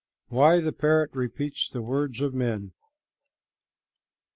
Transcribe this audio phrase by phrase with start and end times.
[0.29, 2.71] '"WHY THE PARROT REPEATS THE WORDS OF MEN.